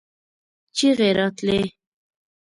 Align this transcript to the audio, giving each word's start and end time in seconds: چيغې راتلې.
چيغې 0.75 1.09
راتلې. 1.17 1.61